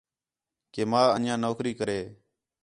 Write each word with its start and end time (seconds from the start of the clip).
کہ 0.73 0.81
ماں 0.91 1.07
انڄیاں 1.15 1.37
نوکری 1.45 1.73
کرے 1.79 1.99